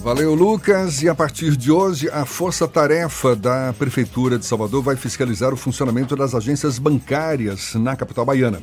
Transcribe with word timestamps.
Valeu, 0.00 0.32
Lucas. 0.32 1.02
E 1.02 1.08
a 1.08 1.14
partir 1.14 1.56
de 1.56 1.72
hoje, 1.72 2.08
a 2.10 2.24
força-tarefa 2.24 3.34
da 3.34 3.72
Prefeitura 3.72 4.38
de 4.38 4.46
Salvador 4.46 4.82
vai 4.82 4.96
fiscalizar 4.96 5.52
o 5.52 5.56
funcionamento 5.56 6.14
das 6.14 6.34
agências 6.34 6.78
bancárias 6.78 7.74
na 7.74 7.96
capital 7.96 8.24
baiana. 8.24 8.62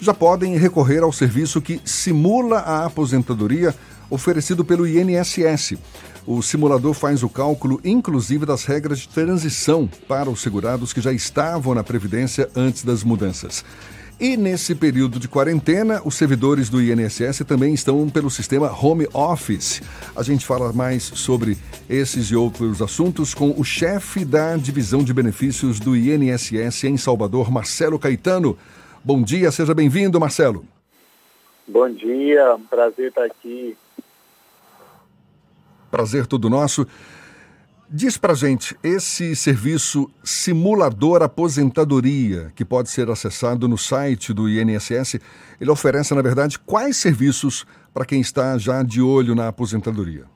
já 0.00 0.12
podem 0.12 0.56
recorrer 0.56 1.02
ao 1.02 1.12
serviço 1.12 1.60
que 1.60 1.80
simula 1.84 2.58
a 2.58 2.84
aposentadoria 2.84 3.74
oferecido 4.10 4.64
pelo 4.64 4.86
INSS. 4.86 5.76
O 6.30 6.42
simulador 6.42 6.92
faz 6.92 7.22
o 7.22 7.28
cálculo, 7.30 7.80
inclusive, 7.82 8.44
das 8.44 8.66
regras 8.66 8.98
de 8.98 9.08
transição 9.08 9.88
para 10.06 10.28
os 10.28 10.42
segurados 10.42 10.92
que 10.92 11.00
já 11.00 11.10
estavam 11.10 11.74
na 11.74 11.82
Previdência 11.82 12.50
antes 12.54 12.84
das 12.84 13.02
mudanças. 13.02 13.64
E 14.20 14.36
nesse 14.36 14.74
período 14.74 15.18
de 15.18 15.26
quarentena, 15.26 16.02
os 16.04 16.16
servidores 16.16 16.68
do 16.68 16.82
INSS 16.82 17.38
também 17.46 17.72
estão 17.72 18.10
pelo 18.10 18.28
sistema 18.28 18.70
Home 18.70 19.08
Office. 19.14 19.80
A 20.14 20.22
gente 20.22 20.44
fala 20.44 20.70
mais 20.70 21.02
sobre 21.02 21.56
esses 21.88 22.26
e 22.26 22.36
outros 22.36 22.82
assuntos 22.82 23.32
com 23.32 23.54
o 23.58 23.64
chefe 23.64 24.22
da 24.22 24.54
divisão 24.58 25.02
de 25.02 25.14
benefícios 25.14 25.80
do 25.80 25.96
INSS 25.96 26.84
em 26.84 26.98
Salvador, 26.98 27.50
Marcelo 27.50 27.98
Caetano. 27.98 28.58
Bom 29.02 29.22
dia, 29.22 29.50
seja 29.50 29.72
bem-vindo, 29.74 30.20
Marcelo. 30.20 30.62
Bom 31.66 31.88
dia, 31.88 32.58
prazer 32.68 33.08
estar 33.08 33.24
aqui. 33.24 33.74
Prazer 35.90 36.26
todo 36.26 36.50
nosso. 36.50 36.86
Diz 37.90 38.18
pra 38.18 38.34
gente, 38.34 38.76
esse 38.82 39.34
serviço 39.34 40.10
simulador 40.22 41.22
aposentadoria, 41.22 42.52
que 42.54 42.62
pode 42.62 42.90
ser 42.90 43.08
acessado 43.08 43.66
no 43.66 43.78
site 43.78 44.34
do 44.34 44.46
INSS, 44.46 45.18
ele 45.58 45.70
oferece, 45.70 46.14
na 46.14 46.20
verdade, 46.20 46.58
quais 46.58 46.98
serviços 46.98 47.66
para 47.94 48.04
quem 48.04 48.20
está 48.20 48.58
já 48.58 48.82
de 48.82 49.00
olho 49.00 49.34
na 49.34 49.48
aposentadoria? 49.48 50.26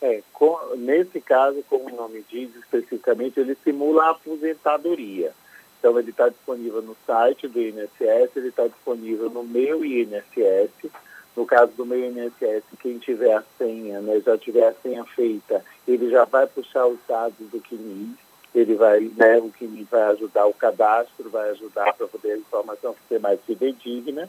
É, 0.00 0.22
com, 0.32 0.58
nesse 0.78 1.20
caso, 1.20 1.62
como 1.68 1.92
o 1.92 1.96
nome 1.96 2.24
diz 2.30 2.48
especificamente, 2.56 3.38
ele 3.38 3.54
simula 3.62 4.04
a 4.04 4.10
aposentadoria. 4.12 5.32
Então, 5.78 5.98
ele 5.98 6.10
está 6.10 6.30
disponível 6.30 6.80
no 6.80 6.96
site 7.06 7.46
do 7.46 7.60
INSS, 7.60 8.36
ele 8.36 8.48
está 8.48 8.66
disponível 8.66 9.28
no 9.28 9.44
meu 9.44 9.84
INSS. 9.84 10.90
No 11.36 11.46
caso 11.46 11.72
do 11.72 11.86
meu 11.86 11.98
INSS, 11.98 12.62
quem 12.80 12.98
tiver 12.98 13.34
a 13.34 13.42
senha, 13.56 14.00
né, 14.00 14.20
já 14.20 14.36
tiver 14.36 14.68
a 14.68 14.74
senha 14.74 15.04
feita, 15.04 15.64
ele 15.88 16.10
já 16.10 16.24
vai 16.24 16.46
puxar 16.46 16.86
os 16.86 16.98
dados 17.08 17.34
do 17.50 17.60
CNIS, 17.60 18.16
ele 18.54 18.74
vai, 18.74 19.00
né, 19.16 19.38
o 19.38 19.50
CNIS 19.58 19.88
vai 19.90 20.02
ajudar 20.12 20.46
o 20.46 20.54
cadastro, 20.54 21.30
vai 21.30 21.50
ajudar 21.50 21.94
para 21.94 22.06
poder 22.06 22.32
a 22.32 22.38
informação 22.38 22.94
ser 23.08 23.18
mais 23.18 23.40
fidedigna, 23.46 24.28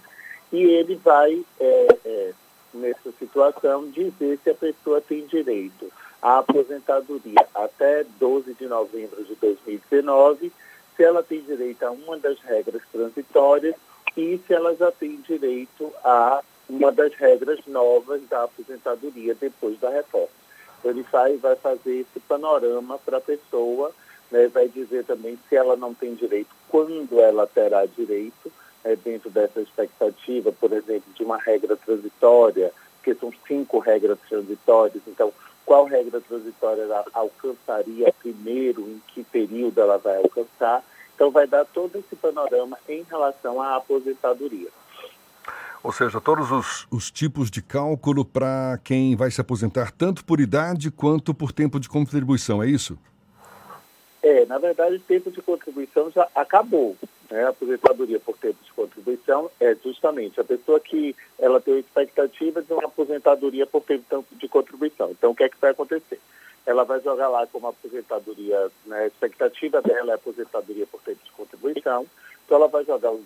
e 0.51 0.63
ele 0.63 0.95
vai, 0.95 1.43
é, 1.59 1.87
é, 2.05 2.33
nessa 2.73 3.11
situação, 3.19 3.89
dizer 3.89 4.39
se 4.41 4.49
a 4.49 4.55
pessoa 4.55 5.01
tem 5.01 5.25
direito 5.25 5.91
à 6.21 6.37
aposentadoria 6.37 7.45
até 7.53 8.05
12 8.17 8.53
de 8.53 8.65
novembro 8.65 9.23
de 9.25 9.35
2019 9.35 10.53
se 10.95 11.03
ela 11.03 11.23
tem 11.23 11.41
direito 11.41 11.83
a 11.83 11.91
uma 11.91 12.17
das 12.17 12.39
regras 12.39 12.81
transitórias 12.91 13.75
e 14.15 14.39
se 14.45 14.53
ela 14.53 14.75
já 14.75 14.91
tem 14.91 15.17
direito 15.17 15.91
a 16.03 16.43
uma 16.69 16.91
das 16.91 17.13
regras 17.13 17.59
novas 17.67 18.21
da 18.29 18.43
aposentadoria 18.43 19.35
depois 19.35 19.79
da 19.79 19.89
reforma. 19.89 20.29
Ele 20.83 21.03
vai, 21.11 21.37
vai 21.37 21.55
fazer 21.55 21.99
esse 21.99 22.19
panorama 22.27 22.97
para 22.99 23.17
a 23.17 23.21
pessoa, 23.21 23.91
né, 24.31 24.47
vai 24.47 24.67
dizer 24.67 25.05
também 25.05 25.37
se 25.47 25.55
ela 25.55 25.75
não 25.75 25.93
tem 25.93 26.13
direito, 26.15 26.49
quando 26.67 27.19
ela 27.19 27.47
terá 27.47 27.85
direito, 27.85 28.51
né, 28.83 28.95
dentro 28.95 29.29
dessa 29.29 29.61
expectativa, 29.61 30.51
por 30.51 30.73
exemplo, 30.73 31.13
de 31.13 31.23
uma 31.23 31.37
regra 31.37 31.75
transitória, 31.77 32.73
porque 32.95 33.15
são 33.15 33.31
cinco 33.47 33.79
regras 33.79 34.17
transitórias, 34.27 35.03
então 35.07 35.33
qual 35.65 35.85
regra 35.85 36.19
transitória 36.21 36.81
ela 36.81 37.05
alcançaria 37.13 38.13
primeiro, 38.19 38.81
em 38.81 39.01
que 39.07 39.23
período 39.23 39.79
ela 39.79 39.97
vai 39.97 40.17
alcançar. 40.17 40.83
Então, 41.15 41.31
vai 41.31 41.47
dar 41.47 41.65
todo 41.65 41.95
esse 41.97 42.15
panorama 42.15 42.77
em 42.87 43.03
relação 43.03 43.61
à 43.61 43.75
aposentadoria. 43.75 44.69
Ou 45.83 45.91
seja, 45.91 46.21
todos 46.21 46.49
os, 46.49 46.87
os 46.89 47.11
tipos 47.11 47.51
de 47.51 47.61
cálculo 47.61 48.23
para 48.23 48.79
quem 48.85 49.17
vai 49.17 49.29
se 49.29 49.41
aposentar, 49.41 49.91
tanto 49.91 50.23
por 50.23 50.39
idade 50.39 50.89
quanto 50.89 51.33
por 51.33 51.51
tempo 51.51 51.77
de 51.77 51.89
contribuição, 51.89 52.63
é 52.63 52.67
isso? 52.67 52.97
É, 54.23 54.45
na 54.45 54.57
verdade, 54.57 54.95
o 54.95 54.99
tempo 55.01 55.29
de 55.29 55.41
contribuição 55.41 56.09
já 56.09 56.25
acabou. 56.33 56.95
Né? 57.29 57.43
A 57.43 57.49
aposentadoria 57.49 58.17
por 58.21 58.37
tempo 58.37 58.63
de 58.63 58.71
contribuição 58.71 59.51
é 59.59 59.75
justamente 59.83 60.39
a 60.39 60.45
pessoa 60.45 60.79
que 60.79 61.13
ela 61.37 61.59
tem 61.59 61.73
a 61.73 61.79
expectativa 61.79 62.61
de 62.61 62.71
uma 62.71 62.85
aposentadoria 62.85 63.67
por 63.67 63.81
tempo 63.81 64.23
de 64.31 64.47
contribuição. 64.47 65.11
Então, 65.11 65.31
o 65.31 65.35
que 65.35 65.43
é 65.43 65.49
que 65.49 65.59
vai 65.59 65.71
acontecer? 65.71 66.21
Ela 66.65 66.85
vai 66.85 67.01
jogar 67.01 67.27
lá 67.27 67.45
como 67.47 67.67
aposentadoria, 67.67 68.71
né? 68.85 68.99
a 68.99 69.07
expectativa 69.07 69.81
dela 69.81 70.13
é 70.13 70.15
aposentadoria 70.15 70.87
por 70.87 71.01
tempo 71.01 71.19
de 71.25 71.31
contribuição, 71.31 72.07
então 72.45 72.57
ela 72.57 72.69
vai 72.69 72.85
jogar 72.85 73.11
os 73.11 73.22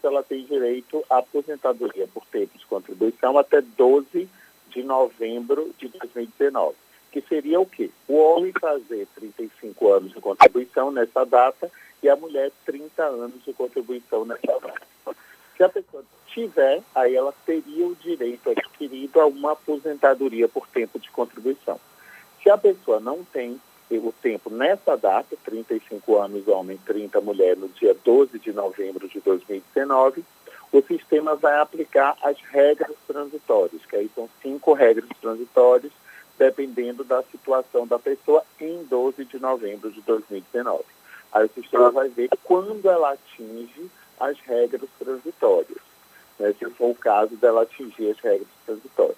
se 0.00 0.06
ela 0.06 0.22
tem 0.22 0.44
direito 0.44 1.04
à 1.10 1.18
aposentadoria 1.18 2.06
por 2.08 2.24
tempo 2.26 2.56
de 2.58 2.66
contribuição 2.66 3.38
até 3.38 3.60
12 3.60 4.28
de 4.70 4.82
novembro 4.82 5.74
de 5.78 5.88
2019 5.88 6.76
que 7.16 7.22
seria 7.22 7.58
o 7.58 7.64
quê? 7.64 7.90
O 8.06 8.14
homem 8.18 8.52
fazer 8.60 9.08
35 9.14 9.90
anos 9.90 10.12
de 10.12 10.20
contribuição 10.20 10.90
nessa 10.90 11.24
data 11.24 11.72
e 12.02 12.10
a 12.10 12.14
mulher 12.14 12.52
30 12.66 13.02
anos 13.02 13.42
de 13.42 13.54
contribuição 13.54 14.26
nessa 14.26 14.60
data. 14.60 15.16
Se 15.56 15.62
a 15.62 15.68
pessoa 15.70 16.04
tiver, 16.26 16.82
aí 16.94 17.16
ela 17.16 17.32
teria 17.46 17.86
o 17.86 17.96
direito 17.96 18.50
adquirido 18.50 19.18
a 19.18 19.24
uma 19.24 19.52
aposentadoria 19.52 20.46
por 20.46 20.66
tempo 20.68 20.98
de 20.98 21.10
contribuição. 21.10 21.80
Se 22.42 22.50
a 22.50 22.58
pessoa 22.58 23.00
não 23.00 23.24
tem 23.24 23.58
o 23.90 24.12
tempo 24.20 24.50
nessa 24.50 24.96
data, 24.96 25.36
35 25.44 26.18
anos 26.18 26.48
homem, 26.48 26.78
30 26.84 27.20
mulher, 27.20 27.56
no 27.56 27.68
dia 27.68 27.96
12 28.04 28.38
de 28.38 28.52
novembro 28.52 29.08
de 29.08 29.20
2019, 29.20 30.24
o 30.72 30.82
sistema 30.82 31.36
vai 31.36 31.60
aplicar 31.60 32.16
as 32.22 32.36
regras 32.50 32.96
transitórias, 33.06 33.84
que 33.86 33.96
aí 33.96 34.10
são 34.14 34.28
cinco 34.42 34.72
regras 34.72 35.08
transitórias 35.20 35.92
dependendo 36.38 37.02
da 37.02 37.22
situação 37.22 37.86
da 37.86 37.98
pessoa 37.98 38.42
em 38.60 38.84
12 38.84 39.24
de 39.24 39.38
novembro 39.38 39.90
de 39.90 40.00
2019. 40.02 40.84
Aí 41.32 41.46
o 41.46 41.50
sistema 41.54 41.90
vai 41.90 42.08
ver 42.08 42.28
quando 42.44 42.88
ela 42.88 43.12
atinge 43.12 43.90
as 44.18 44.38
regras 44.40 44.88
transitórias, 44.98 45.78
né, 46.38 46.54
se 46.58 46.68
for 46.70 46.90
o 46.90 46.94
caso 46.94 47.36
dela 47.36 47.62
atingir 47.62 48.10
as 48.10 48.18
regras 48.18 48.48
transitórias. 48.64 49.16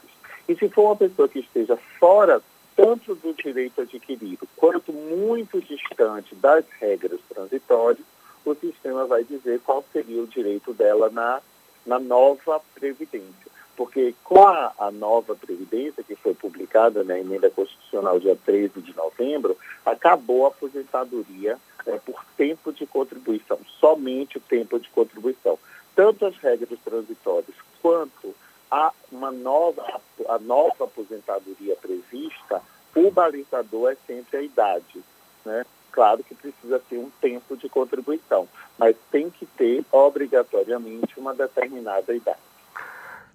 E 0.49 0.55
se 0.55 0.69
for 0.69 0.85
uma 0.85 0.97
pessoa 0.97 1.29
que 1.29 1.41
esteja 1.41 1.76
fora 1.99 2.41
tanto 2.78 3.16
do 3.16 3.34
direito 3.34 3.80
adquirido 3.80 4.46
quanto 4.54 4.92
muito 4.92 5.60
distante 5.60 6.32
das 6.36 6.64
regras 6.80 7.19
transitórias, 7.28 8.06
o 8.44 8.54
sistema 8.54 9.04
vai 9.04 9.25
dizer 9.25 9.60
qual 9.64 9.84
seria 9.92 10.22
o 10.22 10.28
direito 10.28 10.72
dela 10.72 11.10
na, 11.10 11.40
na 11.84 11.98
nova 11.98 12.60
Previdência. 12.76 13.50
Porque 13.76 14.14
com 14.22 14.46
a, 14.46 14.72
a 14.78 14.92
nova 14.92 15.34
Previdência, 15.34 16.04
que 16.04 16.14
foi 16.14 16.34
publicada 16.34 17.02
na 17.02 17.19
emenda 17.19 17.50
constitucional 17.50 18.20
dia 18.20 18.38
13 18.46 18.80
de 18.80 18.94
novembro, 18.94 19.56
acabou 19.84 20.46
a 20.46 20.50
aposentadoria 20.50 21.58
é, 21.84 21.98
por 21.98 22.25
tempo 22.36 22.72
de 22.72 22.86
contribuição, 22.86 23.58
somente 23.80 24.38
o 24.38 24.40
tempo 24.40 24.78
de 24.78 24.88
contribuição. 24.90 25.58
Tanto 25.96 26.26
as 26.26 26.36
regras 26.36 26.78
transitórias 26.84 27.56
quanto 27.82 28.32
a 28.70 28.93
uma 29.11 29.31
nova, 29.31 29.82
a 30.29 30.38
nova 30.38 30.85
aposentadoria 30.85 31.76
prevista, 31.76 32.62
o 32.94 33.11
balizador 33.11 33.93
é 33.93 33.97
sempre 34.06 34.38
a 34.38 34.43
idade. 34.43 35.03
Né? 35.44 35.65
Claro 35.93 36.23
que 36.23 36.35
precisa 36.35 36.79
ter 36.88 36.99
um 36.99 37.11
tempo 37.20 37.56
de 37.56 37.69
contribuição, 37.69 38.49
mas 38.79 38.97
tem 39.11 39.31
que 39.31 39.47
ter 39.47 39.85
obrigatoriamente 39.91 41.19
uma 41.19 41.35
determinada 41.35 42.15
idade. 42.15 42.38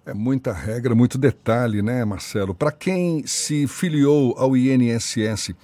É 0.06 0.12
muita 0.12 0.52
regra, 0.52 0.94
muito 0.94 1.16
detalhe, 1.16 1.80
né, 1.80 2.04
Marcelo? 2.04 2.54
Para 2.54 2.70
quem 2.70 3.26
se 3.26 3.66
filiou 3.66 4.34
ao 4.36 4.54
INSS 4.54 5.54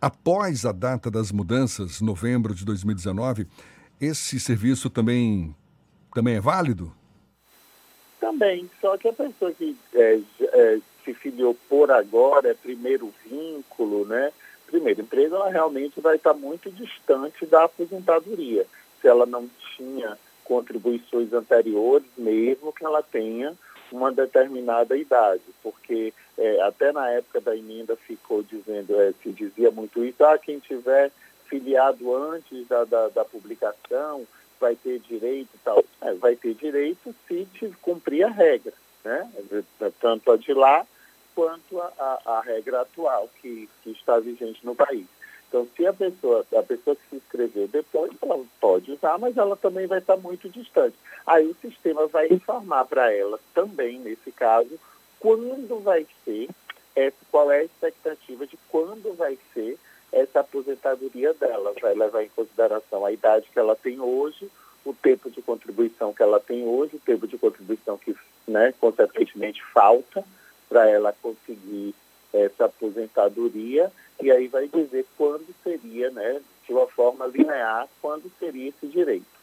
após 0.00 0.64
a 0.64 0.70
data 0.70 1.10
das 1.10 1.32
mudanças, 1.32 2.00
novembro 2.00 2.54
de 2.54 2.64
2019, 2.64 3.48
esse 4.00 4.38
serviço 4.38 4.88
também, 4.88 5.54
também 6.14 6.36
é 6.36 6.40
válido? 6.40 6.92
Também, 8.20 8.68
só 8.80 8.96
que 8.96 9.08
a 9.08 9.12
pessoa 9.12 9.52
que 9.52 9.76
é, 9.94 10.20
é, 10.42 10.78
se 11.04 11.14
filiou 11.14 11.56
por 11.68 11.90
agora, 11.90 12.50
é 12.50 12.54
primeiro 12.54 13.12
vínculo, 13.24 14.04
né? 14.04 14.32
Primeiro 14.66 15.00
emprego, 15.00 15.36
ela 15.36 15.50
realmente 15.50 16.00
vai 16.00 16.16
estar 16.16 16.34
muito 16.34 16.70
distante 16.70 17.46
da 17.46 17.64
aposentadoria. 17.64 18.66
Se 19.00 19.08
ela 19.08 19.24
não 19.24 19.48
tinha 19.76 20.18
contribuições 20.44 21.32
anteriores, 21.32 22.06
mesmo 22.16 22.72
que 22.72 22.84
ela 22.84 23.02
tenha 23.02 23.54
uma 23.92 24.12
determinada 24.12 24.96
idade, 24.96 25.42
porque 25.62 26.12
é, 26.36 26.60
até 26.62 26.92
na 26.92 27.08
época 27.10 27.40
da 27.40 27.56
emenda 27.56 27.96
ficou 27.96 28.42
dizendo, 28.42 29.00
é, 29.00 29.12
se 29.22 29.30
dizia 29.30 29.70
muito 29.70 30.04
isso, 30.04 30.22
ah, 30.24 30.36
quem 30.36 30.58
tiver 30.58 31.10
filiado 31.46 32.14
antes 32.14 32.66
da, 32.68 32.84
da, 32.84 33.08
da 33.08 33.24
publicação 33.24 34.26
vai 34.60 34.76
ter 34.76 34.98
direito 35.00 35.48
e 35.54 35.58
tal. 35.64 35.84
É, 36.00 36.14
vai 36.14 36.36
ter 36.36 36.54
direito 36.54 37.14
se 37.28 37.46
cumprir 37.82 38.24
a 38.24 38.30
regra, 38.30 38.72
né? 39.04 39.30
Tanto 40.00 40.32
a 40.32 40.36
de 40.36 40.52
lá 40.52 40.86
quanto 41.34 41.80
a, 41.80 41.92
a, 41.98 42.38
a 42.38 42.40
regra 42.40 42.80
atual 42.80 43.28
que, 43.40 43.68
que 43.82 43.90
está 43.90 44.18
vigente 44.18 44.64
no 44.64 44.74
país. 44.74 45.06
Então, 45.48 45.66
se 45.74 45.86
a 45.86 45.92
pessoa, 45.92 46.44
a 46.54 46.62
pessoa 46.62 46.94
que 46.94 47.02
se 47.08 47.16
inscreveu 47.16 47.66
depois, 47.68 48.12
ela 48.20 48.44
pode 48.60 48.92
usar, 48.92 49.16
mas 49.18 49.36
ela 49.36 49.56
também 49.56 49.86
vai 49.86 49.98
estar 49.98 50.16
muito 50.16 50.48
distante. 50.48 50.96
Aí 51.26 51.46
o 51.46 51.54
sistema 51.54 52.06
vai 52.06 52.28
informar 52.28 52.84
para 52.84 53.12
ela 53.12 53.40
também, 53.54 53.98
nesse 53.98 54.30
caso, 54.30 54.78
quando 55.18 55.80
vai 55.80 56.06
ser, 56.24 56.48
é, 56.94 57.12
qual 57.30 57.50
é 57.50 57.60
a 57.60 57.64
expectativa 57.64 58.46
de 58.46 58.58
quando 58.68 59.16
vai 59.16 59.38
ser 59.54 59.78
essa 60.12 60.40
aposentadoria 60.40 61.34
dela. 61.34 61.72
Vai 61.80 61.94
levar 61.94 62.22
em 62.22 62.28
consideração 62.28 63.04
a 63.04 63.12
idade 63.12 63.48
que 63.52 63.58
ela 63.58 63.76
tem 63.76 64.00
hoje, 64.00 64.50
o 64.84 64.92
tempo 64.92 65.30
de 65.30 65.42
contribuição 65.42 66.12
que 66.12 66.22
ela 66.22 66.40
tem 66.40 66.64
hoje, 66.64 66.96
o 66.96 67.00
tempo 67.00 67.26
de 67.26 67.36
contribuição 67.36 67.98
que, 67.98 68.16
né, 68.46 68.72
consequentemente, 68.80 69.62
falta 69.72 70.24
para 70.68 70.88
ela 70.88 71.14
conseguir 71.22 71.94
essa 72.32 72.66
aposentadoria, 72.66 73.90
e 74.20 74.30
aí 74.30 74.48
vai 74.48 74.68
dizer 74.68 75.06
quando 75.16 75.46
seria, 75.62 76.10
né, 76.10 76.40
de 76.66 76.72
uma 76.72 76.86
forma 76.86 77.26
linear, 77.26 77.88
quando 78.02 78.30
seria 78.38 78.68
esse 78.68 78.86
direito. 78.86 79.38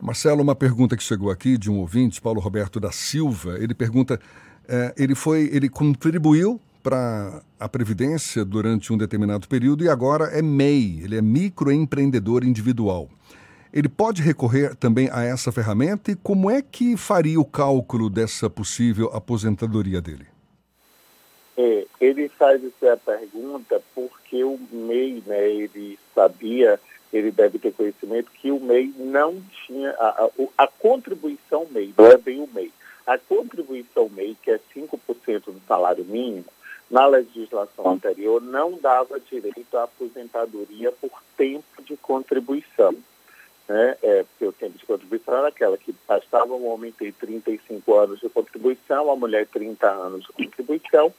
Marcelo, 0.00 0.42
uma 0.42 0.54
pergunta 0.54 0.96
que 0.96 1.02
chegou 1.02 1.30
aqui 1.30 1.56
de 1.56 1.70
um 1.70 1.78
ouvinte, 1.80 2.20
Paulo 2.20 2.38
Roberto 2.38 2.78
da 2.78 2.92
Silva. 2.92 3.56
Ele 3.58 3.74
pergunta: 3.74 4.20
é, 4.68 4.94
ele 4.96 5.14
foi, 5.14 5.48
ele 5.52 5.70
contribuiu 5.70 6.60
para 6.86 7.42
a 7.58 7.68
Previdência 7.68 8.44
durante 8.44 8.92
um 8.92 8.96
determinado 8.96 9.48
período 9.48 9.82
e 9.82 9.88
agora 9.88 10.26
é 10.26 10.40
MEI, 10.40 11.00
ele 11.02 11.18
é 11.18 11.20
microempreendedor 11.20 12.44
individual. 12.44 13.08
Ele 13.72 13.88
pode 13.88 14.22
recorrer 14.22 14.76
também 14.76 15.10
a 15.10 15.24
essa 15.24 15.50
ferramenta 15.50 16.12
e 16.12 16.14
como 16.14 16.48
é 16.48 16.62
que 16.62 16.96
faria 16.96 17.40
o 17.40 17.44
cálculo 17.44 18.08
dessa 18.08 18.48
possível 18.48 19.10
aposentadoria 19.12 20.00
dele? 20.00 20.28
É, 21.56 21.86
ele 22.00 22.28
faz 22.28 22.62
essa 22.64 22.96
pergunta 22.98 23.82
porque 23.92 24.44
o 24.44 24.56
MEI, 24.70 25.24
né, 25.26 25.50
ele 25.50 25.98
sabia, 26.14 26.78
ele 27.12 27.32
deve 27.32 27.58
ter 27.58 27.72
conhecimento 27.72 28.30
que 28.30 28.52
o 28.52 28.60
MEI 28.60 28.94
não 28.96 29.42
tinha, 29.66 29.90
a, 29.90 30.08
a, 30.08 30.64
a 30.64 30.68
contribuição 30.68 31.66
MEI, 31.68 31.92
não 31.98 32.06
é 32.06 32.16
bem 32.16 32.40
o 32.40 32.48
MEI, 32.54 32.72
a 33.04 33.18
contribuição 33.18 34.08
MEI, 34.08 34.36
que 34.40 34.52
é 34.52 34.60
5% 34.72 35.46
do 35.46 35.60
salário 35.66 36.04
mínimo, 36.04 36.44
na 36.90 37.06
legislação 37.06 37.90
anterior 37.90 38.40
não 38.40 38.78
dava 38.78 39.18
direito 39.18 39.76
à 39.76 39.84
aposentadoria 39.84 40.92
por 40.92 41.10
tempo 41.36 41.82
de 41.82 41.96
contribuição. 41.96 42.94
Né? 43.68 43.96
É, 44.02 44.22
porque 44.22 44.46
o 44.46 44.52
tempo 44.52 44.78
de 44.78 44.86
contribuição 44.86 45.36
era 45.36 45.48
aquela 45.48 45.76
que 45.76 45.94
bastava 46.06 46.54
um 46.54 46.68
homem 46.68 46.92
ter 46.92 47.12
35 47.12 47.94
anos 47.94 48.20
de 48.20 48.28
contribuição, 48.28 49.10
a 49.10 49.16
mulher 49.16 49.46
30 49.48 49.90
anos 49.90 50.24
de 50.24 50.32
contribuição 50.32 51.12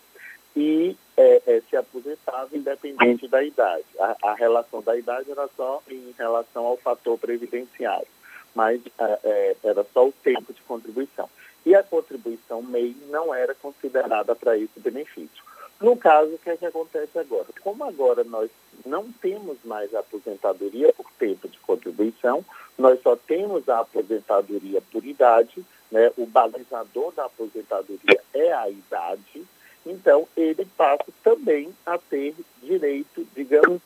e 0.56 0.98
é, 1.16 1.42
é, 1.46 1.62
se 1.70 1.76
aposentava 1.76 2.50
independente 2.58 3.28
da 3.28 3.44
idade. 3.44 3.86
A, 4.00 4.16
a, 4.24 4.34
relação 4.34 4.82
da 4.82 4.98
idade 4.98 5.30
era 5.30 5.48
só 5.56 5.84
em 5.88 6.16
relação 6.18 6.66
ao 6.66 6.78
fator 6.78 7.16
previdenciário, 7.20 8.08
mas 8.56 8.82
é, 8.98 9.20
é 9.24 9.56
era 9.64 9.86
só 9.94 10.08
o 10.08 10.12
tempo 10.12 10.52
de 10.52 10.62
contribuição. 10.62 11.30
E 11.64 11.76
a 11.76 11.84
contribuição 11.84 12.64
MEI 12.64 12.96
não 13.10 13.36
era 13.36 13.54
considerada 13.54 14.34
para 14.34 14.58
esse 14.58 14.80
benefício. 14.80 15.44
No 15.80 15.96
caso, 15.96 16.34
o 16.34 16.38
que, 16.40 16.50
é 16.50 16.58
que 16.58 16.66
acontece 16.66 17.20
agora? 17.20 17.46
Como 17.62 17.84
agora 17.84 18.24
nós 18.24 18.50
não 18.86 19.12
temos 19.22 19.58
mais 19.64 19.94
aposentadoria 19.94 20.92
por 20.94 21.06
tempo 21.20 21.48
de 21.48 21.60
contribuição, 21.60 22.44
nós 22.78 23.00
só 23.02 23.16
temos 23.16 23.68
a 23.70 23.80
aposentadoria 23.80 24.82
por 24.92 25.06
idade, 25.06 25.64
né? 25.92 26.12
o 26.18 26.26
balizador 26.26 27.14
da 27.14 27.26
aposentadoria 27.26 28.22
é 28.34 28.52
a 28.54 28.70
idade, 28.70 29.46
então 29.86 30.28
ele 30.36 30.66
passa 30.76 31.06
também 31.24 31.72
a 31.86 31.98
ter 31.98 32.36
direito, 32.62 33.26
digamos, 33.36 33.80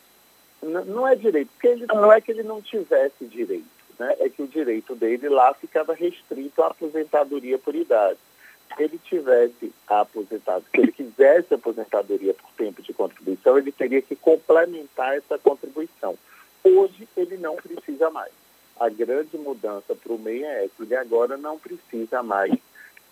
não 0.61 1.07
é 1.07 1.15
direito, 1.15 1.49
porque 1.53 1.67
ele, 1.67 1.85
não 1.87 2.11
é 2.11 2.21
que 2.21 2.31
ele 2.31 2.43
não 2.43 2.61
tivesse 2.61 3.25
direito, 3.25 3.65
né? 3.99 4.15
é 4.19 4.29
que 4.29 4.41
o 4.41 4.47
direito 4.47 4.95
dele 4.95 5.27
lá 5.27 5.53
ficava 5.53 5.93
restrito 5.93 6.63
à 6.63 6.67
aposentadoria 6.67 7.57
por 7.59 7.75
idade 7.75 8.17
se 8.75 8.83
ele 8.83 8.99
tivesse 8.99 9.71
aposentado, 9.87 10.65
se 10.71 10.81
ele 10.81 10.91
quisesse 10.91 11.53
aposentadoria 11.53 12.33
por 12.33 12.49
tempo 12.57 12.81
de 12.81 12.93
contribuição, 12.93 13.57
ele 13.57 13.71
teria 13.71 14.01
que 14.01 14.15
complementar 14.15 15.15
essa 15.15 15.37
contribuição. 15.37 16.17
Hoje 16.63 17.07
ele 17.15 17.37
não 17.37 17.55
precisa 17.55 18.09
mais. 18.09 18.31
A 18.79 18.89
grande 18.89 19.37
mudança 19.37 19.95
para 19.95 20.13
o 20.13 20.17
MEI 20.17 20.43
é 20.43 20.65
essa, 20.65 20.73
ele 20.81 20.95
agora 20.95 21.37
não 21.37 21.59
precisa 21.59 22.23
mais 22.23 22.53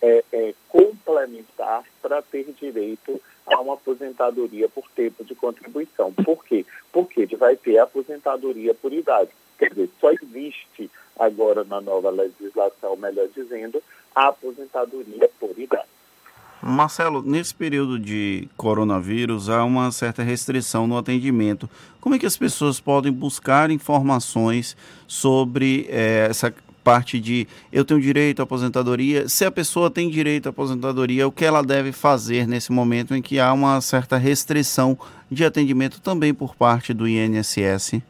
é, 0.02 0.24
é, 0.32 0.54
complementar 0.68 1.84
para 2.00 2.22
ter 2.22 2.44
direito 2.58 3.20
a 3.46 3.60
uma 3.60 3.74
aposentadoria 3.74 4.68
por 4.68 4.88
tempo 4.90 5.24
de 5.24 5.34
contribuição. 5.34 6.12
Por 6.12 6.44
quê? 6.44 6.64
Porque 6.92 7.20
ele 7.20 7.36
vai 7.36 7.56
ter 7.56 7.78
aposentadoria 7.78 8.74
por 8.74 8.92
idade. 8.92 9.30
Quer 9.60 9.68
dizer, 9.68 9.90
só 10.00 10.10
existe 10.10 10.90
agora 11.18 11.64
na 11.64 11.82
nova 11.82 12.08
legislação, 12.08 12.96
melhor 12.96 13.28
dizendo, 13.36 13.82
a 14.14 14.28
aposentadoria 14.28 15.28
por 15.38 15.50
idade. 15.58 15.84
Marcelo, 16.62 17.22
nesse 17.22 17.54
período 17.54 17.98
de 17.98 18.48
coronavírus 18.56 19.50
há 19.50 19.62
uma 19.62 19.92
certa 19.92 20.22
restrição 20.22 20.86
no 20.86 20.96
atendimento. 20.96 21.68
Como 22.00 22.14
é 22.14 22.18
que 22.18 22.24
as 22.24 22.38
pessoas 22.38 22.80
podem 22.80 23.12
buscar 23.12 23.70
informações 23.70 24.74
sobre 25.06 25.86
é, 25.90 26.26
essa 26.30 26.52
parte 26.82 27.20
de 27.20 27.46
eu 27.70 27.84
tenho 27.84 28.00
direito 28.00 28.40
à 28.40 28.44
aposentadoria? 28.44 29.28
Se 29.28 29.44
a 29.44 29.50
pessoa 29.50 29.90
tem 29.90 30.08
direito 30.08 30.46
à 30.46 30.50
aposentadoria, 30.50 31.28
o 31.28 31.32
que 31.32 31.44
ela 31.44 31.62
deve 31.62 31.92
fazer 31.92 32.48
nesse 32.48 32.72
momento 32.72 33.14
em 33.14 33.20
que 33.20 33.38
há 33.38 33.52
uma 33.52 33.78
certa 33.82 34.16
restrição 34.16 34.98
de 35.30 35.44
atendimento 35.44 36.00
também 36.00 36.32
por 36.32 36.54
parte 36.56 36.94
do 36.94 37.06
INSS? 37.06 38.02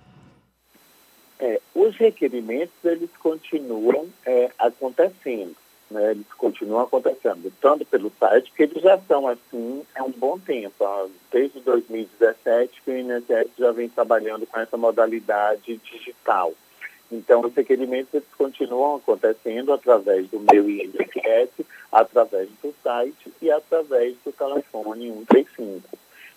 É, 1.81 1.89
os 1.89 1.97
requerimentos 1.97 2.75
eles 2.85 3.11
continuam 3.19 4.09
é, 4.27 4.51
acontecendo 4.59 5.57
né, 5.91 6.13
eles 6.13 6.27
continuam 6.39 6.83
acontecendo, 6.83 7.53
tanto 7.61 7.85
pelo 7.85 8.13
site, 8.19 8.49
porque 8.51 8.63
eles 8.63 8.83
já 8.83 8.99
são 9.09 9.27
assim 9.27 9.83
há 9.97 10.05
um 10.05 10.13
bom 10.13 10.39
tempo, 10.39 10.85
desde 11.33 11.61
2017 11.61 12.81
que 12.83 12.91
o 12.91 12.97
INSS 12.97 13.51
já 13.59 13.73
vem 13.73 13.89
trabalhando 13.89 14.47
com 14.47 14.61
essa 14.61 14.77
modalidade 14.77 15.77
digital. 15.79 16.55
Então, 17.11 17.41
os 17.41 17.53
requerimentos 17.53 18.15
eles 18.15 18.29
continuam 18.39 18.97
acontecendo 18.97 19.73
através 19.73 20.29
do 20.29 20.39
meu 20.39 20.71
INSS, 20.71 21.67
através 21.91 22.49
do 22.63 22.73
site 22.85 23.33
e 23.43 23.51
através 23.51 24.15
do 24.25 24.31
telefone 24.31 25.09
135. 25.09 25.83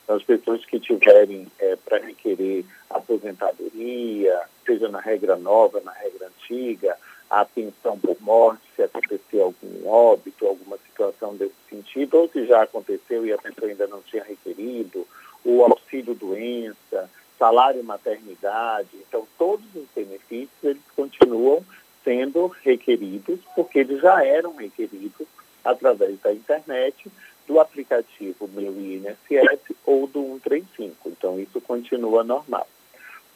Então, 0.04 0.16
as 0.16 0.24
pessoas 0.24 0.66
que 0.66 0.80
tiverem 0.80 1.46
é, 1.60 1.76
para 1.76 2.00
requerer 2.00 2.66
aposentadoria, 2.90 4.42
seja 4.66 4.90
na 4.90 5.00
regra 5.00 5.36
nova, 5.36 5.82
na 5.82 5.92
regra 5.92 6.28
antiga, 6.28 6.98
a 7.30 7.46
pensão 7.46 7.98
por 7.98 8.16
morte, 8.22 8.62
se 8.76 8.84
acontecer 8.84 9.42
algum 9.42 9.88
óbito, 9.88 10.46
alguma 10.46 10.78
situação 10.78 11.36
desse 11.36 11.56
sentido, 11.70 12.18
ou 12.18 12.30
se 12.30 12.46
já 12.46 12.64
aconteceu 12.64 13.26
e 13.26 13.34
a 13.34 13.38
pessoa 13.38 13.70
ainda 13.70 13.88
não 13.88 14.02
tinha 14.02 14.24
requerido, 14.24 15.08
o 15.44 15.64
auxílio 15.64 16.14
doença, 16.14 17.10
salário 17.38 17.84
maternidade. 17.84 18.90
Então, 19.08 19.28
todos 19.38 19.66
os 19.76 19.86
benefícios 19.96 20.64
eles 20.64 20.84
continuam 20.96 21.66
sendo 22.04 22.48
requeridos, 22.64 23.40
porque 23.56 23.80
eles 23.80 24.02
já 24.02 24.24
eram 24.24 24.56
requeridos 24.56 25.28
através 25.64 26.20
da 26.20 26.32
internet, 26.34 27.10
do 27.48 27.60
aplicativo 27.60 28.48
Meu 28.54 28.72
INSS 28.72 29.76
ou 29.86 30.08
do 30.08 30.22
135. 30.44 31.10
Então, 31.10 31.40
isso 31.40 31.60
continua 31.62 32.24
normal. 32.24 32.68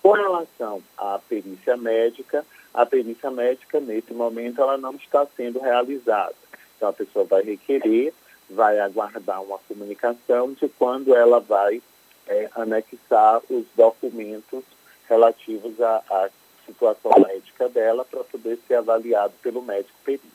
Com 0.07 0.13
relação 0.13 0.81
à 0.97 1.19
perícia 1.19 1.75
médica, 1.75 2.45
a 2.73 2.85
perícia 2.85 3.29
médica, 3.29 3.81
nesse 3.81 4.13
momento, 4.13 4.61
ela 4.61 4.77
não 4.77 4.93
está 4.93 5.27
sendo 5.35 5.59
realizada. 5.59 6.33
Então, 6.77 6.87
a 6.87 6.93
pessoa 6.93 7.25
vai 7.25 7.43
requerer, 7.43 8.13
vai 8.49 8.79
aguardar 8.79 9.43
uma 9.43 9.57
comunicação 9.67 10.53
de 10.53 10.69
quando 10.69 11.13
ela 11.13 11.41
vai 11.41 11.81
é, 12.25 12.49
anexar 12.55 13.41
os 13.49 13.65
documentos 13.75 14.63
relativos 15.09 15.77
à, 15.81 16.01
à 16.09 16.29
situação 16.65 17.11
médica 17.27 17.67
dela 17.67 18.05
para 18.05 18.23
poder 18.23 18.57
ser 18.65 18.75
avaliado 18.75 19.33
pelo 19.41 19.61
médico 19.61 19.99
perito. 20.05 20.25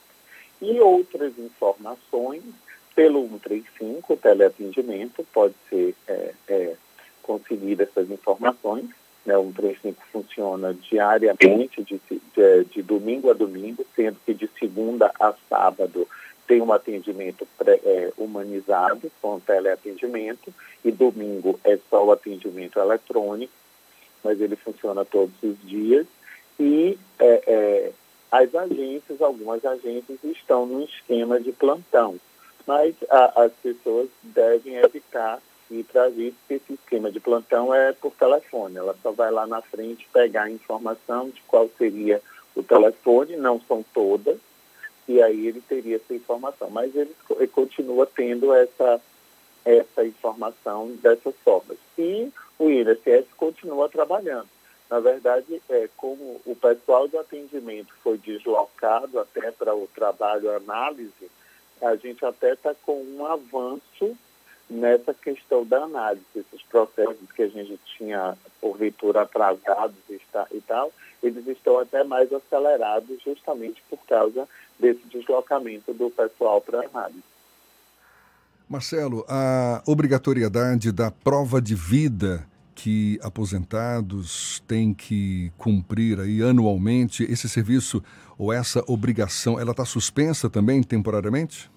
E 0.60 0.78
outras 0.80 1.32
informações, 1.38 2.42
pelo 2.94 3.22
135, 3.26 4.12
o 4.12 4.16
teleatendimento, 4.18 5.24
pode 5.32 5.54
ser 5.70 5.94
é, 6.06 6.34
é, 6.46 6.76
conseguir 7.22 7.80
essas 7.80 8.10
informações. 8.10 8.90
Né? 9.24 9.36
O 9.36 9.44
135 9.44 10.02
funciona 10.12 10.74
diariamente, 10.74 11.82
de, 11.82 12.00
de, 12.08 12.64
de, 12.64 12.82
domingo 12.82 13.30
a 13.30 13.34
domingo, 13.34 13.86
sendo 13.94 14.16
que 14.24 14.34
de 14.34 14.48
segunda 14.58 15.12
a 15.20 15.32
sábado 15.48 16.08
tem 16.46 16.60
um 16.60 16.72
atendimento 16.72 17.46
pré, 17.56 17.80
é, 17.84 18.12
humanizado 18.18 19.10
com 19.20 19.38
teleatendimento 19.40 20.52
e 20.84 20.90
domingo 20.90 21.58
é 21.64 21.78
só 21.88 22.04
o 22.04 22.12
atendimento 22.12 22.78
eletrônico, 22.78 23.52
mas 24.24 24.40
ele 24.40 24.56
funciona 24.56 25.04
todos 25.04 25.34
os 25.42 25.56
dias 25.62 26.06
e 26.58 26.98
é, 27.18 27.42
é, 27.46 27.92
as 28.30 28.54
agências, 28.54 29.20
algumas 29.20 29.64
agências 29.64 30.18
estão 30.24 30.66
no 30.66 30.82
esquema 30.82 31.40
de 31.40 31.52
plantão, 31.52 32.18
mas 32.66 32.94
a, 33.08 33.44
as 33.44 33.52
pessoas 33.62 34.08
devem 34.22 34.76
evitar 34.76 35.40
isso, 35.80 36.36
porque 36.40 36.54
esse 36.54 36.72
esquema 36.74 37.10
de 37.10 37.20
plantão 37.20 37.74
é 37.74 37.92
por 37.92 38.12
telefone, 38.12 38.76
ela 38.76 38.96
só 39.02 39.12
vai 39.12 39.30
lá 39.30 39.46
na 39.46 39.62
frente 39.62 40.08
pegar 40.12 40.44
a 40.44 40.50
informação 40.50 41.30
de 41.30 41.40
qual 41.42 41.68
seria 41.78 42.20
o 42.54 42.62
telefone, 42.62 43.36
não 43.36 43.60
são 43.60 43.84
todas, 43.94 44.38
e 45.08 45.20
aí 45.22 45.46
ele 45.46 45.60
teria 45.60 45.96
essa 45.96 46.14
informação. 46.14 46.70
Mas 46.70 46.94
ele, 46.94 47.14
ele 47.30 47.46
continua 47.48 48.06
tendo 48.06 48.52
essa, 48.52 49.00
essa 49.64 50.04
informação 50.04 50.92
dessas 51.02 51.34
formas. 51.44 51.78
E 51.98 52.30
o 52.58 52.70
INSS 52.70 53.26
continua 53.36 53.88
trabalhando. 53.88 54.48
Na 54.88 55.00
verdade, 55.00 55.62
é, 55.70 55.88
como 55.96 56.40
o 56.44 56.54
pessoal 56.54 57.08
de 57.08 57.16
atendimento 57.16 57.94
foi 58.02 58.18
deslocado 58.18 59.18
até 59.18 59.50
para 59.50 59.74
o 59.74 59.88
trabalho 59.94 60.54
análise, 60.54 61.30
a 61.80 61.96
gente 61.96 62.24
até 62.24 62.52
está 62.52 62.74
com 62.74 63.02
um 63.02 63.24
avanço 63.24 64.16
nessa 64.72 65.14
questão 65.14 65.64
da 65.64 65.84
análise. 65.84 66.24
Esses 66.34 66.62
processos 66.62 67.30
que 67.34 67.42
a 67.42 67.48
gente 67.48 67.78
tinha, 67.96 68.36
porventura, 68.60 69.22
atrasados 69.22 69.96
e 70.08 70.60
tal, 70.62 70.92
eles 71.22 71.46
estão 71.46 71.78
até 71.78 72.02
mais 72.02 72.32
acelerados 72.32 73.22
justamente 73.22 73.82
por 73.88 73.98
causa 74.06 74.48
desse 74.78 75.02
deslocamento 75.08 75.92
do 75.92 76.10
pessoal 76.10 76.60
para 76.60 76.80
a 76.80 76.86
análise. 76.86 77.22
Marcelo, 78.68 79.24
a 79.28 79.82
obrigatoriedade 79.86 80.90
da 80.90 81.10
prova 81.10 81.60
de 81.60 81.74
vida 81.74 82.46
que 82.74 83.18
aposentados 83.22 84.60
têm 84.66 84.94
que 84.94 85.52
cumprir 85.58 86.18
aí 86.18 86.42
anualmente, 86.42 87.22
esse 87.24 87.48
serviço 87.48 88.02
ou 88.38 88.52
essa 88.52 88.82
obrigação, 88.86 89.60
ela 89.60 89.72
está 89.72 89.84
suspensa 89.84 90.48
também 90.48 90.82
temporariamente? 90.82 91.70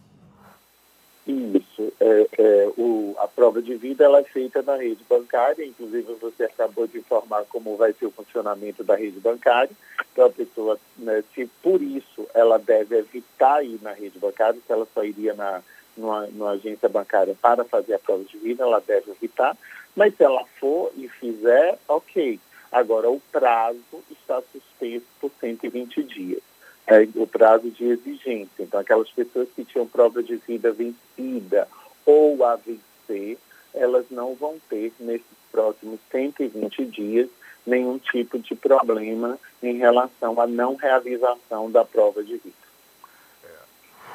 Isso. 1.28 1.65
É, 2.00 2.28
é, 2.38 2.70
o, 2.78 3.16
a 3.20 3.28
prova 3.28 3.62
de 3.62 3.76
vida 3.76 4.04
ela 4.04 4.20
é 4.20 4.24
feita 4.24 4.62
na 4.62 4.76
rede 4.76 5.04
bancária, 5.10 5.66
inclusive 5.66 6.14
você 6.22 6.44
acabou 6.44 6.88
de 6.88 6.98
informar 6.98 7.44
como 7.46 7.76
vai 7.76 7.94
ser 7.94 8.06
o 8.06 8.12
funcionamento 8.12 8.84
da 8.84 8.96
rede 8.96 9.20
bancária. 9.20 9.72
Então 10.12 10.26
a 10.26 10.30
pessoa, 10.30 10.80
né, 10.98 11.24
se 11.34 11.46
por 11.62 11.82
isso 11.82 12.28
ela 12.34 12.58
deve 12.58 12.98
evitar 12.98 13.64
ir 13.66 13.80
na 13.82 13.92
rede 13.92 14.18
bancária, 14.20 14.60
se 14.66 14.72
ela 14.72 14.88
só 14.94 15.04
iria 15.04 15.34
na, 15.34 15.62
numa, 15.98 16.28
numa 16.28 16.52
agência 16.52 16.88
bancária 16.90 17.36
para 17.42 17.64
fazer 17.64 17.96
a 17.96 18.00
prova 18.00 18.24
de 18.24 18.38
vida, 18.38 18.64
ela 18.64 18.80
deve 18.80 19.12
evitar. 19.12 19.58
Mas 19.96 20.16
se 20.16 20.24
ela 20.24 20.44
for 20.60 20.92
e 20.96 21.08
fizer, 21.08 21.80
ok. 21.88 22.40
Agora 22.72 23.10
o 23.10 23.22
prazo 23.32 24.04
está 24.12 24.42
suspenso 24.52 25.06
por 25.22 25.32
120 25.40 26.04
dias 26.04 26.42
é, 26.88 27.08
o 27.16 27.28
prazo 27.28 27.70
de 27.70 27.86
exigência. 27.86 28.50
Então, 28.60 28.80
aquelas 28.80 29.10
pessoas 29.10 29.48
que 29.56 29.66
tinham 29.66 29.88
prova 29.88 30.22
de 30.22 30.36
vida 30.38 30.72
vencida 30.72 31.68
ou 32.06 32.44
a 32.46 32.56
vencer, 32.56 33.38
elas 33.74 34.06
não 34.10 34.36
vão 34.36 34.58
ter, 34.70 34.94
nesses 35.00 35.26
próximos 35.52 36.00
120 36.12 36.86
dias, 36.86 37.30
nenhum 37.66 37.98
tipo 37.98 38.38
de 38.38 38.56
problema 38.56 39.40
em 39.62 39.78
relação 39.78 40.40
à 40.40 40.46
não 40.46 40.76
realização 40.76 41.72
da 41.72 41.84
prova 41.84 42.24
de 42.24 42.38
vida. 42.38 42.66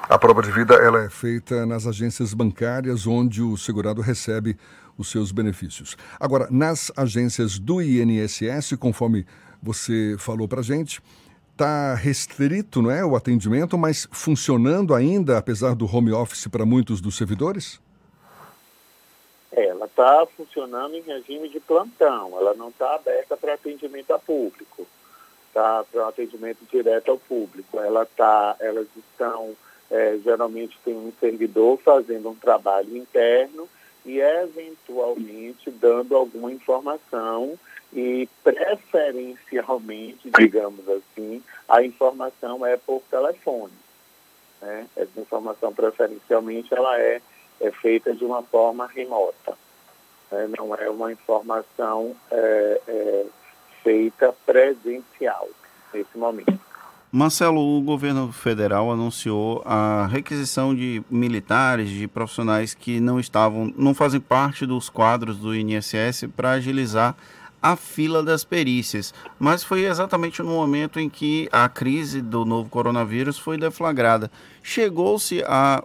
A 0.08 0.18
prova 0.18 0.42
de 0.42 0.50
vida 0.50 0.74
ela 0.74 1.04
é 1.04 1.10
feita 1.10 1.64
nas 1.66 1.86
agências 1.86 2.34
bancárias 2.34 3.06
onde 3.06 3.42
o 3.42 3.56
segurado 3.56 4.00
recebe 4.00 4.56
os 4.98 5.08
seus 5.10 5.30
benefícios. 5.30 5.96
Agora, 6.18 6.48
nas 6.50 6.92
agências 6.96 7.58
do 7.58 7.80
INSS, 7.80 8.76
conforme 8.78 9.26
você 9.62 10.16
falou 10.18 10.48
para 10.48 10.62
gente, 10.62 11.00
está 11.60 11.94
restrito, 11.94 12.80
não 12.80 12.90
é, 12.90 13.04
o 13.04 13.14
atendimento, 13.14 13.76
mas 13.76 14.08
funcionando 14.10 14.94
ainda, 14.94 15.36
apesar 15.36 15.74
do 15.74 15.84
home 15.84 16.10
office 16.10 16.48
para 16.48 16.64
muitos 16.64 17.02
dos 17.02 17.18
servidores? 17.18 17.78
Ela 19.52 19.84
está 19.84 20.26
funcionando 20.34 20.94
em 20.94 21.02
regime 21.02 21.50
de 21.50 21.60
plantão, 21.60 22.32
ela 22.38 22.54
não 22.54 22.70
está 22.70 22.94
aberta 22.94 23.36
para 23.36 23.54
atendimento 23.54 24.10
a 24.10 24.18
público, 24.18 24.86
tá? 25.52 25.84
Para 25.92 26.08
atendimento 26.08 26.60
direto 26.70 27.10
ao 27.10 27.18
público. 27.18 27.78
Ela 27.78 28.06
tá, 28.06 28.56
elas 28.58 28.86
estão, 28.96 29.54
é, 29.90 30.18
geralmente 30.24 30.78
tem 30.82 30.94
um 30.94 31.12
servidor 31.20 31.78
fazendo 31.84 32.30
um 32.30 32.34
trabalho 32.34 32.96
interno 32.96 33.68
e 34.06 34.18
eventualmente 34.18 35.70
dando 35.70 36.16
alguma 36.16 36.50
informação 36.50 37.58
e 37.92 38.28
preferencialmente, 38.44 40.30
digamos 40.38 40.88
assim, 40.88 41.42
a 41.68 41.82
informação 41.82 42.64
é 42.64 42.76
por 42.76 43.02
telefone. 43.10 43.72
Né? 44.62 44.86
Essa 44.96 45.20
informação 45.20 45.72
preferencialmente 45.72 46.72
ela 46.72 46.98
é, 46.98 47.20
é 47.60 47.70
feita 47.70 48.14
de 48.14 48.24
uma 48.24 48.42
forma 48.42 48.86
remota. 48.86 49.56
Né? 50.30 50.48
Não 50.56 50.74
é 50.74 50.88
uma 50.88 51.12
informação 51.12 52.14
é, 52.30 52.80
é, 52.86 53.26
feita 53.82 54.34
presencial 54.46 55.48
nesse 55.92 56.16
momento. 56.16 56.60
Marcelo, 57.12 57.60
o 57.60 57.80
governo 57.80 58.30
federal 58.30 58.88
anunciou 58.92 59.62
a 59.66 60.06
requisição 60.06 60.72
de 60.72 61.02
militares, 61.10 61.90
de 61.90 62.06
profissionais 62.06 62.72
que 62.72 63.00
não 63.00 63.18
estavam, 63.18 63.74
não 63.76 63.92
fazem 63.92 64.20
parte 64.20 64.64
dos 64.64 64.88
quadros 64.88 65.36
do 65.36 65.52
INSS 65.52 66.28
para 66.36 66.52
agilizar 66.52 67.16
a 67.62 67.76
fila 67.76 68.22
das 68.22 68.44
perícias, 68.44 69.12
mas 69.38 69.62
foi 69.62 69.84
exatamente 69.84 70.42
no 70.42 70.50
momento 70.50 70.98
em 70.98 71.08
que 71.08 71.48
a 71.52 71.68
crise 71.68 72.22
do 72.22 72.44
novo 72.44 72.68
coronavírus 72.68 73.38
foi 73.38 73.58
deflagrada. 73.58 74.30
Chegou-se 74.62 75.42
a 75.44 75.82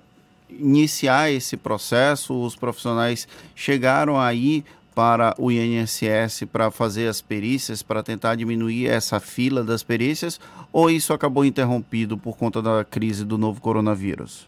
iniciar 0.50 1.32
esse 1.32 1.58
processo, 1.58 2.34
os 2.34 2.56
profissionais 2.56 3.28
chegaram 3.56 4.20
aí 4.20 4.64
para 4.94 5.36
o 5.38 5.52
INSS 5.52 6.46
para 6.50 6.72
fazer 6.72 7.08
as 7.08 7.20
perícias, 7.20 7.84
para 7.84 8.02
tentar 8.02 8.36
diminuir 8.36 8.88
essa 8.88 9.20
fila 9.20 9.62
das 9.62 9.84
perícias, 9.84 10.40
ou 10.72 10.90
isso 10.90 11.12
acabou 11.12 11.44
interrompido 11.44 12.18
por 12.18 12.38
conta 12.38 12.62
da 12.62 12.86
crise 12.86 13.26
do 13.26 13.38
novo 13.38 13.60
coronavírus? 13.60 14.48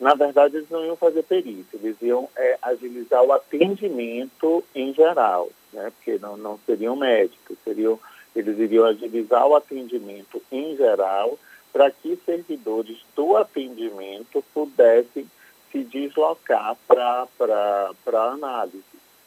Na 0.00 0.14
verdade, 0.14 0.56
eles 0.56 0.70
não 0.70 0.84
iam 0.84 0.96
fazer 0.96 1.22
perícia, 1.22 1.76
eles 1.76 1.96
iam 2.00 2.26
é, 2.34 2.58
agilizar 2.62 3.22
o 3.22 3.32
atendimento 3.32 4.64
em 4.74 4.94
geral, 4.94 5.50
né? 5.72 5.92
porque 5.94 6.18
não, 6.18 6.38
não 6.38 6.58
seriam 6.64 6.96
médicos, 6.96 7.58
seriam, 7.62 8.00
eles 8.34 8.58
iriam 8.58 8.86
agilizar 8.86 9.46
o 9.46 9.54
atendimento 9.54 10.42
em 10.50 10.74
geral 10.74 11.38
para 11.70 11.90
que 11.90 12.18
servidores 12.24 12.98
do 13.14 13.36
atendimento 13.36 14.42
pudessem 14.54 15.26
se 15.70 15.84
deslocar 15.84 16.76
para 16.86 17.98
análise. 18.32 18.82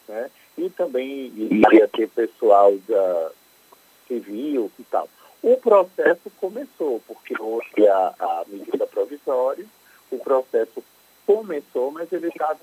Né? 0.07 0.29
E 0.57 0.69
também 0.71 1.31
iria 1.35 1.87
ter 1.87 2.09
pessoal 2.09 2.75
da, 2.87 3.31
civil 4.07 4.71
e 4.79 4.83
tal. 4.83 5.07
O 5.41 5.57
processo 5.57 6.31
começou, 6.39 7.01
porque 7.07 7.35
houve 7.39 7.87
a, 7.87 8.13
a 8.19 8.43
medida 8.47 8.87
provisória, 8.87 9.65
o 10.15 10.19
processo 10.19 10.83
começou, 11.25 11.91
mas 11.91 12.11
ele 12.11 12.27
estava 12.27 12.59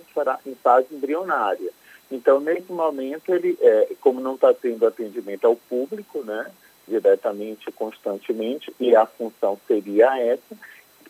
em 0.46 0.54
fase 0.54 0.86
embrionária. 0.92 1.70
Então, 2.10 2.40
nesse 2.40 2.72
momento, 2.72 3.32
ele, 3.32 3.56
é, 3.60 3.94
como 4.00 4.20
não 4.20 4.34
está 4.34 4.52
tendo 4.52 4.86
atendimento 4.86 5.46
ao 5.46 5.56
público, 5.56 6.22
né, 6.24 6.50
diretamente, 6.86 7.70
constantemente, 7.72 8.74
e 8.80 8.94
a 8.96 9.06
função 9.06 9.58
seria 9.66 10.18
essa, 10.18 10.56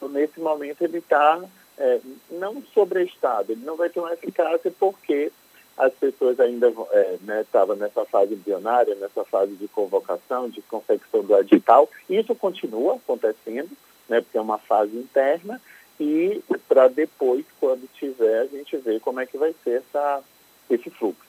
então, 0.00 0.08
nesse 0.08 0.40
momento, 0.40 0.82
ele 0.82 0.98
está 0.98 1.42
é, 1.76 2.00
não 2.30 2.62
sobreestado, 2.74 3.52
ele 3.52 3.64
não 3.64 3.76
vai 3.76 3.90
ter 3.90 4.00
uma 4.00 4.12
eficácia 4.12 4.72
porque 4.78 5.30
as 5.76 5.92
pessoas 5.94 6.38
ainda 6.40 6.68
estavam 6.68 7.74
é, 7.74 7.76
né, 7.76 7.86
nessa 7.86 8.04
fase 8.04 8.34
embrionária, 8.34 8.94
nessa 8.94 9.24
fase 9.24 9.52
de 9.54 9.68
convocação, 9.68 10.48
de 10.48 10.60
confecção 10.62 11.22
do 11.22 11.36
edital. 11.38 11.88
Isso 12.08 12.34
continua 12.34 12.96
acontecendo, 12.96 13.70
né, 14.08 14.20
porque 14.20 14.36
é 14.36 14.40
uma 14.40 14.58
fase 14.58 14.96
interna, 14.96 15.60
e 16.00 16.42
para 16.66 16.88
depois, 16.88 17.44
quando 17.60 17.86
tiver, 17.94 18.40
a 18.40 18.46
gente 18.46 18.74
ver 18.78 19.00
como 19.00 19.20
é 19.20 19.26
que 19.26 19.36
vai 19.36 19.54
ser 19.62 19.82
essa, 19.82 20.22
esse 20.70 20.88
fluxo. 20.88 21.28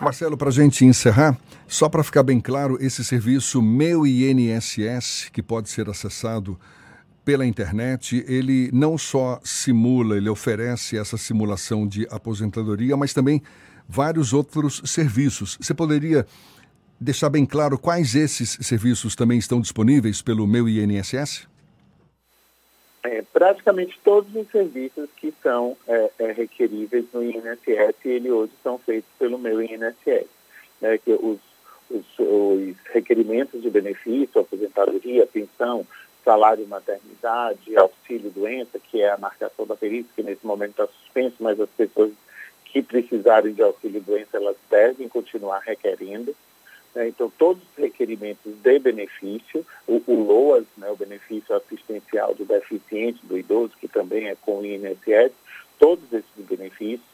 Marcelo, 0.00 0.36
para 0.36 0.48
a 0.48 0.52
gente 0.52 0.84
encerrar, 0.84 1.38
só 1.66 1.88
para 1.88 2.04
ficar 2.04 2.22
bem 2.22 2.40
claro, 2.40 2.76
esse 2.80 3.02
serviço 3.02 3.62
Meu 3.62 4.06
INSS, 4.06 5.30
que 5.32 5.42
pode 5.42 5.70
ser 5.70 5.88
acessado 5.88 6.58
pela 7.24 7.46
internet, 7.46 8.22
ele 8.28 8.70
não 8.70 8.98
só 8.98 9.40
simula, 9.42 10.18
ele 10.18 10.28
oferece 10.28 10.98
essa 10.98 11.16
simulação 11.16 11.86
de 11.86 12.06
aposentadoria, 12.10 12.96
mas 12.98 13.14
também 13.14 13.42
vários 13.88 14.34
outros 14.34 14.82
serviços. 14.84 15.56
Você 15.58 15.72
poderia 15.72 16.26
deixar 17.00 17.30
bem 17.30 17.46
claro 17.46 17.78
quais 17.78 18.14
esses 18.14 18.58
serviços 18.60 19.16
também 19.16 19.38
estão 19.38 19.58
disponíveis 19.58 20.20
pelo 20.20 20.46
Meu 20.46 20.68
INSS? 20.68 21.53
É, 23.04 23.22
praticamente 23.34 24.00
todos 24.02 24.34
os 24.34 24.50
serviços 24.50 25.10
que 25.16 25.32
são 25.42 25.76
é, 25.86 26.10
é, 26.18 26.32
requeríveis 26.32 27.04
no 27.12 27.22
INSS, 27.22 27.94
ele 28.06 28.30
hoje 28.30 28.52
são 28.62 28.78
feitos 28.78 29.10
pelo 29.18 29.38
meu 29.38 29.60
INSS. 29.60 30.26
Né, 30.80 30.98
que 30.98 31.12
os, 31.12 31.38
os, 31.90 32.18
os, 32.18 32.76
requerimentos 32.92 33.60
de 33.60 33.68
benefício, 33.68 34.40
aposentadoria, 34.40 35.26
pensão, 35.26 35.86
salário 36.24 36.66
maternidade, 36.66 37.76
auxílio 37.76 38.30
doença, 38.30 38.78
que 38.78 39.02
é 39.02 39.10
a 39.10 39.18
marcação 39.18 39.66
da 39.66 39.76
perícia, 39.76 40.10
que 40.16 40.22
nesse 40.22 40.44
momento 40.46 40.70
está 40.70 40.86
suspenso, 40.86 41.36
mas 41.40 41.60
as 41.60 41.68
pessoas 41.70 42.10
que 42.64 42.82
precisarem 42.82 43.52
de 43.52 43.62
auxílio 43.62 44.00
doença, 44.00 44.38
elas 44.38 44.56
devem 44.70 45.08
continuar 45.08 45.60
requerendo. 45.60 46.34
Né? 46.94 47.08
Então, 47.08 47.30
todos 47.38 47.62
os 47.62 47.82
requerimentos 47.82 48.52
de 48.62 48.78
benefício, 48.78 49.66
o, 49.86 50.02
o 50.06 50.22
LOAS, 50.22 50.64
né, 50.76 50.88
o 50.90 50.96
benefício 50.96 51.54
assistencial 51.54 52.34
do 52.34 52.44
deficiente, 52.44 53.24
do 53.24 53.36
idoso, 53.36 53.72
que 53.80 53.88
também 53.88 54.28
é 54.28 54.36
com 54.36 54.60
o 54.60 54.64
INSS, 54.64 55.32
todos 55.78 56.04
esses 56.12 56.46
benefícios, 56.46 57.06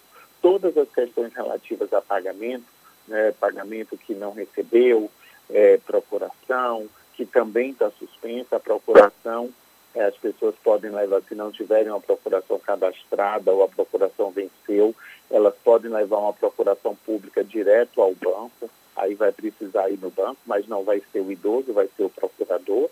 todas 0.42 0.76
as 0.76 0.88
questões 0.90 1.32
relativas 1.32 1.92
a 1.92 2.02
pagamento, 2.02 2.64
né, 3.08 3.32
pagamento 3.32 3.96
que 3.96 4.14
não 4.14 4.32
recebeu, 4.32 5.10
é, 5.48 5.78
procuração, 5.78 6.86
que 7.14 7.24
também 7.24 7.70
está 7.70 7.90
suspensa, 7.92 8.56
a 8.56 8.60
procuração, 8.60 9.50
é, 9.94 10.04
as 10.04 10.16
pessoas 10.16 10.54
podem 10.62 10.90
levar, 10.90 11.20
se 11.22 11.34
não 11.34 11.50
tiverem 11.50 11.90
uma 11.90 12.00
procuração 12.00 12.58
cadastrada 12.58 13.50
ou 13.50 13.64
a 13.64 13.68
procuração 13.68 14.30
venceu, 14.30 14.94
elas 15.30 15.54
podem 15.64 15.90
levar 15.90 16.18
uma 16.18 16.32
procuração 16.32 16.94
pública 16.94 17.42
direto 17.42 18.00
ao 18.00 18.14
banco, 18.14 18.70
aí 19.00 19.14
vai 19.14 19.32
precisar 19.32 19.90
ir 19.90 19.98
no 19.98 20.10
banco, 20.10 20.40
mas 20.46 20.66
não 20.68 20.84
vai 20.84 21.02
ser 21.12 21.20
o 21.20 21.32
idoso, 21.32 21.72
vai 21.72 21.88
ser 21.96 22.04
o 22.04 22.10
procurador, 22.10 22.88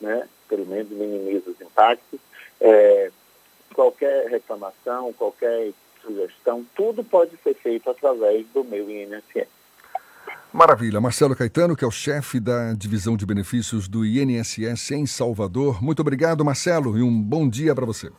né? 0.00 0.28
pelo 0.48 0.66
menos 0.66 0.90
minimiza 0.90 1.50
os 1.50 1.60
impactos. 1.60 2.20
É, 2.60 3.10
qualquer 3.74 4.28
reclamação, 4.28 5.12
qualquer 5.12 5.72
sugestão, 6.02 6.64
tudo 6.74 7.02
pode 7.02 7.36
ser 7.42 7.54
feito 7.54 7.90
através 7.90 8.46
do 8.54 8.64
meu 8.64 8.88
INSS. 8.88 9.48
Maravilha. 10.52 11.00
Marcelo 11.00 11.36
Caetano, 11.36 11.76
que 11.76 11.84
é 11.84 11.86
o 11.86 11.90
chefe 11.90 12.40
da 12.40 12.72
divisão 12.72 13.16
de 13.16 13.26
benefícios 13.26 13.88
do 13.88 14.06
INSS 14.06 14.92
em 14.92 15.06
Salvador. 15.06 15.82
Muito 15.82 16.00
obrigado, 16.00 16.44
Marcelo, 16.44 16.96
e 16.96 17.02
um 17.02 17.20
bom 17.20 17.48
dia 17.48 17.74
para 17.74 17.84
você. 17.84 18.10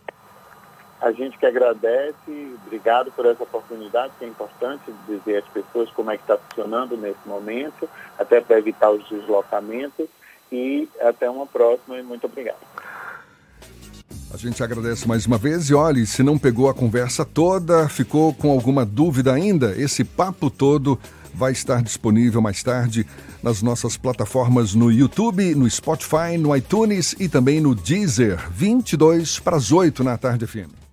A 1.07 1.11
gente 1.13 1.37
que 1.37 1.45
agradece, 1.45 2.57
obrigado 2.65 3.09
por 3.13 3.25
essa 3.25 3.41
oportunidade, 3.41 4.11
que 4.19 4.25
é 4.25 4.27
importante 4.27 4.83
dizer 5.07 5.37
às 5.37 5.47
pessoas 5.47 5.89
como 5.91 6.11
é 6.11 6.17
que 6.17 6.23
está 6.23 6.37
funcionando 6.37 6.97
nesse 6.97 7.25
momento, 7.25 7.87
até 8.19 8.41
para 8.41 8.57
evitar 8.59 8.91
os 8.91 9.07
deslocamentos. 9.07 10.05
E 10.51 10.89
até 10.99 11.29
uma 11.29 11.47
próxima 11.47 11.97
e 11.97 12.03
muito 12.03 12.25
obrigado. 12.25 12.59
A 14.33 14.35
gente 14.35 14.61
agradece 14.61 15.07
mais 15.07 15.25
uma 15.25 15.37
vez 15.37 15.69
e 15.69 15.73
olhe, 15.73 16.05
se 16.05 16.21
não 16.23 16.37
pegou 16.37 16.69
a 16.69 16.73
conversa 16.73 17.23
toda, 17.23 17.87
ficou 17.87 18.33
com 18.33 18.51
alguma 18.51 18.85
dúvida 18.85 19.33
ainda, 19.33 19.73
esse 19.77 20.03
papo 20.03 20.49
todo 20.49 20.99
vai 21.33 21.53
estar 21.53 21.81
disponível 21.81 22.41
mais 22.41 22.61
tarde 22.61 23.07
nas 23.41 23.61
nossas 23.61 23.95
plataformas 23.95 24.75
no 24.75 24.91
YouTube, 24.91 25.55
no 25.55 25.69
Spotify, 25.69 26.37
no 26.37 26.53
iTunes 26.53 27.15
e 27.17 27.29
também 27.29 27.61
no 27.61 27.73
Deezer, 27.73 28.49
22 28.51 29.39
para 29.39 29.55
as 29.55 29.71
8 29.71 30.03
na 30.03 30.17
tarde 30.17 30.45
FM. 30.45 30.86